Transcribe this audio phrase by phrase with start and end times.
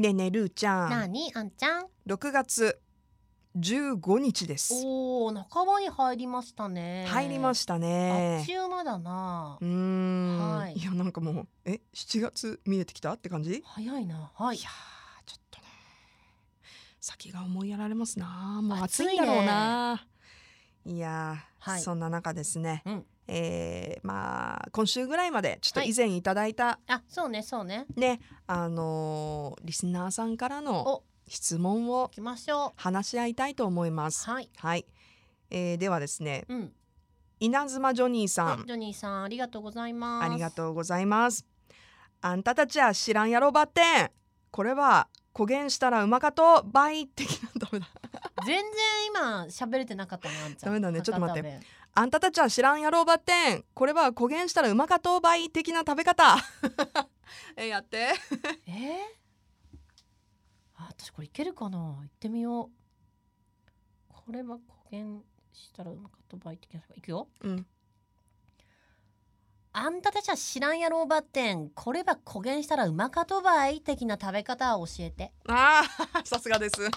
[0.00, 1.30] ねえねえるーちゃなんに？
[1.34, 2.80] あんちゃん？6月
[3.56, 4.82] 15日です。
[4.86, 7.06] おお半ばに入りましたね。
[7.08, 9.58] 入りましたあっねちゅう間だな。
[9.60, 10.74] うーん、はい。
[10.74, 14.30] い、やなんかもうえ？7月見えてきたって感じ、早いな。
[14.34, 14.56] はい。
[14.56, 15.66] いやーちょっとね。
[17.00, 18.60] 先が思いやられますな。
[18.62, 20.06] もう暑いんだろうな。
[20.86, 21.80] いやー、はい。
[21.82, 25.90] そんな中ですね、うんえーまあ今週ぐらいまでちょっとはい。
[25.90, 27.86] 以前いただいたあそうねそうね。
[27.96, 31.02] ね、あのーリスナーさんからのお。
[31.28, 34.28] 質問を行きましょ話し合いたいと思います。
[34.28, 34.50] うはい。
[34.56, 34.84] はい、
[35.50, 36.72] えーではですねうん。
[37.38, 38.46] 稲妻ジョニーさん。
[38.48, 40.26] はいジョニーさんありがとうございます。
[40.30, 41.46] ありがとうございます。
[42.20, 44.10] あんたたちは知らんやろばってん。
[44.50, 47.86] これは焦げんしたらうまかと倍的なダメだ
[48.44, 48.64] 全然
[49.08, 51.02] 今喋れてなかったなあんちゃんダメだね。
[51.02, 51.48] ちょっと待って。
[51.48, 51.66] 博多弁。
[51.92, 53.64] あんたたちは知らんやろばってん。
[53.74, 56.36] これは焦げんしたらうまかと倍的な食べ方。
[57.56, 58.14] えやって。
[58.66, 58.70] え？
[58.70, 58.98] ー、
[60.76, 61.78] あ私これいけるかな？
[61.78, 62.70] 行ってみよう。
[64.08, 64.56] これは
[64.88, 67.28] 焦げんしたらうまかった場合的ないくよ。
[67.40, 67.66] うん。
[69.72, 71.70] あんたたちは知らんやろうばってん。
[71.70, 76.88] これは焦げんしたらうまかとばい的な食べ方を教えて、あーさすがです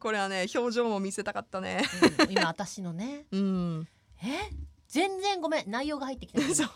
[0.00, 1.82] これはね表情も見せたかったね。
[2.20, 3.26] うん今私のね。
[3.32, 3.88] うん。
[4.22, 4.50] え？
[4.88, 5.70] 全然ごめん。
[5.70, 6.52] 内容が入ってきてない。
[6.56, 6.68] そう。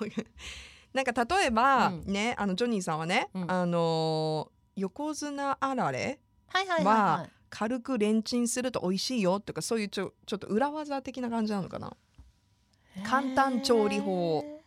[0.92, 2.12] なんか例えば、うん。
[2.12, 3.50] ねあのジョニーさんはね、うん。
[3.50, 11.96] あのー横綱あられはいはい軽くレンチンすると美味しいよとかそういうちょちょっと裏技的な感じなのかな。
[13.04, 14.42] 簡単調理法。
[14.44, 14.64] へ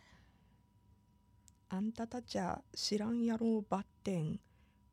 [1.68, 4.40] あんたたちゃ知らんやろうばってん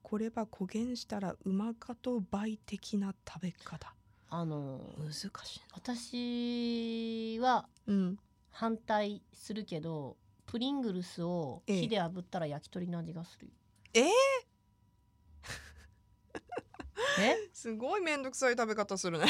[0.07, 3.91] これは焦げんしたらうまかと倍的な食べ方。
[4.29, 5.29] ーあの難しい
[5.61, 5.65] な。
[5.73, 8.19] 私はうん。
[8.51, 11.81] 反対するけどプリングルスをええ。
[11.81, 13.47] 火で炙ったら焼き鳥の味がする。
[13.47, 13.51] よ
[13.95, 14.01] え？
[14.01, 14.05] ー
[17.21, 17.49] え？
[17.51, 19.25] すごいめんどくさい食べ方するね。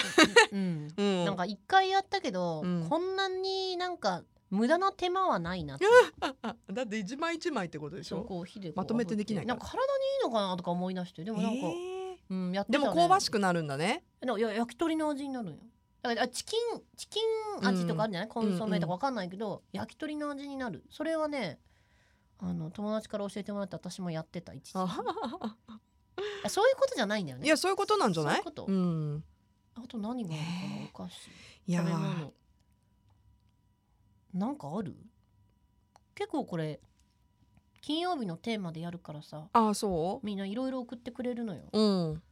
[0.52, 0.88] うん。
[0.98, 1.26] うん。
[1.26, 2.90] なんか一回やったけど、うん。
[2.90, 4.24] こんなになんか
[4.56, 5.86] 無駄な手間はないなって
[6.22, 8.22] あだって一枚一枚ってことでしょ？
[8.24, 9.86] こう火でまとめてできないなんか体にい
[10.22, 11.24] いのかなとか思い出して。
[11.24, 12.06] でもなんか、えー。
[12.28, 14.04] うんやってね、も香ばしくなるんだね。
[14.24, 15.58] いや焼き鳥の味になるんよ。
[16.02, 20.84] だからあチキンチキン味とかあるんじゃない、コンソメとかわかんないけど、焼き鳥の味になる。
[20.90, 21.60] それはね
[22.40, 24.88] あの友達から教えてもらって私もやってた一時。
[26.50, 27.46] そういうことじゃないんだよね。
[27.46, 28.36] いやそういうことなんじゃない？
[28.36, 28.72] そういうこと？
[28.72, 29.24] ん。
[29.76, 30.46] あと何があるかな？
[30.80, 31.30] へお菓子。
[31.68, 31.84] いや
[34.36, 34.94] なんかある？
[36.14, 36.80] 結構これ
[37.82, 41.64] 金曜日のテーマでやるからさあそみんないろいろ送ってくれるのよ。
[41.72, 42.24] ううん。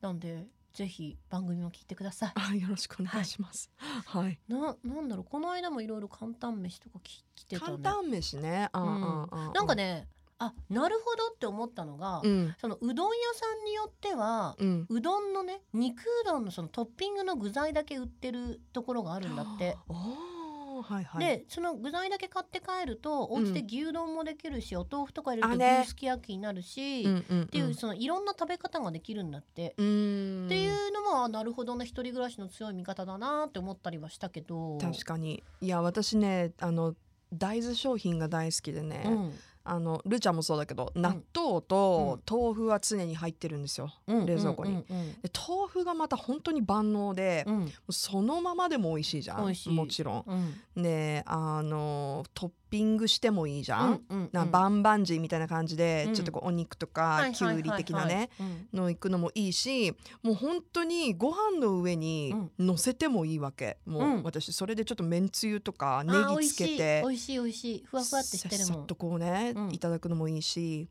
[0.00, 2.32] なんでぜひ番組も聞いてください。
[2.34, 3.70] あよろしくお願いします。
[3.78, 4.38] はい。
[4.48, 7.78] ななんだろうこの間もいろいろ簡単飯とかき来てたね。
[7.82, 8.68] 簡単飯ね。
[8.72, 10.06] ああああなんかね
[10.38, 12.54] あなるほどって思ったのが、うん。
[12.60, 14.86] そのうどん屋さんによっては、うん。
[14.90, 19.76] うどんのね肉うどんのそのトッピングの具材だけ売ってるところがあるんだって。
[19.88, 20.35] ああ
[20.82, 21.24] はいはい。
[21.24, 29.74] でその具材だけ買って帰るとお家で牛丼もできるし、お豆腐とか入れると牛すき焼きになるし、うんうんっていうそのいろんな食べ方ができるんだって。
[29.78, 30.46] うん。
[30.46, 34.78] っていうのもあなるほどな一人暮らしの強い味方だなって思ったりはしたけど。
[34.78, 35.42] 確かに。
[35.60, 36.94] いや私ねあの
[37.32, 39.32] 大豆商品が大好きでね、うん
[39.68, 44.26] あのルチャもそうだけど納豆と豆腐は常に入ってるんですよ、うん。
[44.26, 44.70] 冷蔵庫に。
[44.70, 44.86] うんうん
[45.22, 47.46] で豆腐がまた本当に万能で、
[47.90, 49.54] そのままでも美味しいじゃん。
[49.74, 50.54] もちろん。
[50.76, 50.82] うん。
[50.82, 56.14] であのトッピングしてもいいじゃん、なバンバンジーみたいな感じで、うん。
[56.14, 58.30] ちょっとこうお肉とはいかきゅうり的なね、
[58.72, 64.22] の行くのもいいしもう本当にご飯の上に乗せてもいいわけ、もううん。
[64.22, 66.12] 私それでちょっとめんつゆとかあネ
[66.42, 67.38] ギつけて美味しい。
[67.38, 68.66] 美味しいふわふわってしてるもん。
[68.66, 69.70] さっとこうね、うん。
[69.72, 70.88] いただくのもいいし。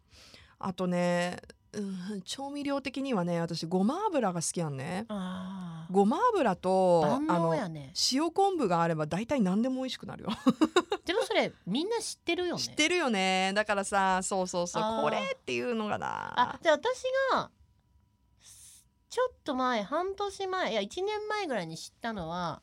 [0.58, 1.38] あとね、
[1.76, 5.06] うん、調味料的にはね私ごま油が好きやんね。
[5.10, 5.94] あー。
[5.94, 7.92] ごま油と万あの能やね。
[8.12, 10.30] 塩昆布があれば大体何でも美味しくなるよ。
[11.06, 12.62] でもそれみんな知ってるよね。
[12.62, 13.52] 知ってるよね。
[13.54, 16.60] だからさそうそうそうこれっていうのがあな。
[16.62, 17.04] じゃあ私
[17.34, 17.52] が
[19.10, 22.62] ちょっと前半年前いや1年前ぐらいに知ったのは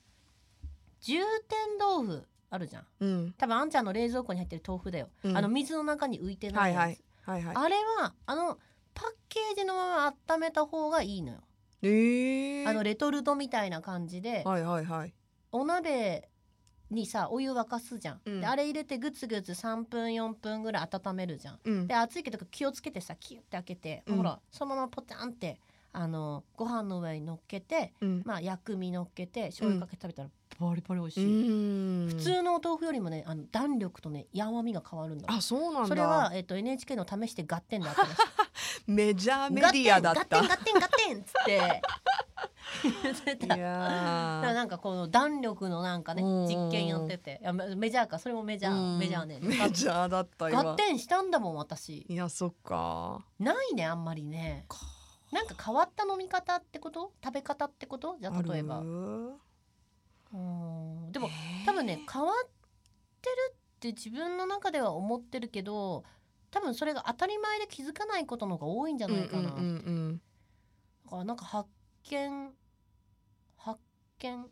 [1.00, 2.86] 重点豆腐あるじゃん。
[3.00, 3.34] うん。
[3.38, 5.36] 多分あんちゃんの冷蔵庫に入ってる豆腐だよ、うん。
[5.36, 6.98] あの水の中に浮いてないやつ、はいはい。
[7.22, 7.56] はいはい。
[7.56, 8.58] あれはあの
[9.72, 11.38] のまま温めた方がいいのよ、
[11.82, 15.14] えー、あのレトルトみたいな感じで、はいはいはい。
[15.50, 16.28] お鍋
[16.90, 18.40] にさお湯沸かすじゃん、うん。
[18.40, 21.58] であれ入れてグツグツ3分4分ぐらい温めるじゃん。
[21.64, 21.86] うん。
[21.86, 24.16] で熱いけど気をつけてさキュッて開けて、うん。
[24.18, 25.58] ほらそのままポチャンって
[25.92, 28.22] あのご飯の上に乗っけてうん。
[28.24, 30.30] まあ薬味乗っけて醤油かけて食べたら
[30.60, 32.08] バリバリ美味しうい、ん。
[32.08, 35.88] 普通のお豆腐よりもねあの弾力とね柔みが変わるんだあそうなんだ。
[35.88, 38.16] それは、えっと NHK の試して合点であったらしい
[38.86, 40.40] メジャーメディアだった。
[40.42, 41.82] ガッテンガッテンガッテンっつって。
[43.44, 46.46] いやなんかこの弾力のなんかねうん。
[46.46, 47.38] 実験やってて。
[47.42, 48.18] いやメメジャーか。
[48.18, 48.98] それもメジャー、うん。
[48.98, 49.38] メジャーね。
[49.40, 52.06] メジャーだった合今点したんだもん私。
[52.08, 53.24] いやそっか。
[53.38, 54.66] ないねあんまりね。
[55.30, 57.12] なんか変わった飲み方ってこと？
[57.22, 58.16] 食べ方ってこと？
[58.20, 58.78] じゃあ例えば。
[58.78, 59.38] うん。
[61.12, 61.66] でもえー。
[61.66, 62.48] 多分ね変わっ
[63.20, 66.04] てるって自分の中では思ってるけど
[66.52, 70.20] 多分それが当たり前で気づかないことの方が多いんじゃないかな、うんうんうん。
[71.04, 71.68] だからなんか発
[72.04, 72.50] 見
[73.56, 73.80] 発
[74.20, 74.46] 見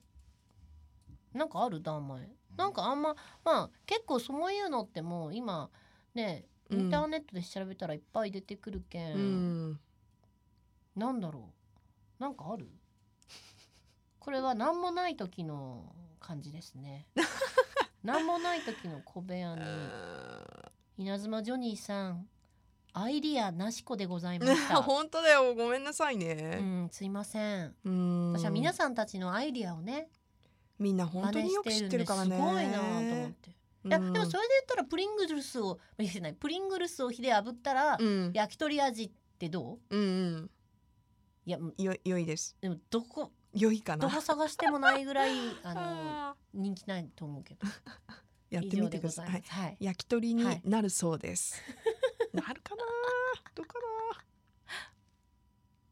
[1.33, 3.15] なんかあるだ前なんかあんま
[3.45, 5.71] まあ結構そういうのってもう今
[6.15, 9.19] ねインターネットで調べたらいっぱい出てくるけん、うん。
[9.19, 9.23] う
[9.73, 9.81] ん
[10.97, 11.53] なんだろ
[12.19, 12.23] う。
[12.23, 12.69] なんかある？
[14.19, 17.07] これは何もない時の感じですね。
[18.03, 19.63] 何もない時の小部屋に
[21.01, 22.29] 稲妻ジョニーさん
[22.93, 24.77] アイディアなしこでございました。
[24.85, 25.55] 本当だよ。
[25.55, 27.75] ごめんなさいうねんすいません。
[27.85, 28.33] うん。
[28.35, 30.11] 私は皆さんたちのアイディアをね
[30.79, 32.37] みんな本当によく知ってるからね。
[32.37, 38.33] すごいなと思って、いやでもそれで言ったらプリングルスをいやないプリングルスを火で炙ったら、うん。
[38.35, 39.97] 焼き鳥味ってどう？
[39.97, 40.05] うんう
[40.43, 40.51] ん。
[41.47, 41.75] いやうん。
[41.83, 42.59] よ良いです。
[42.61, 44.07] でもどこ良いかな。
[44.07, 45.31] どこ探してもないぐらい
[45.63, 47.67] あのあ 人気ないと思うけど。
[47.67, 47.71] ー
[48.51, 49.43] やってみてください。
[49.47, 51.63] はい、焼き鳥になるそうです。
[52.33, 52.85] なるかな
[53.55, 53.90] どうかな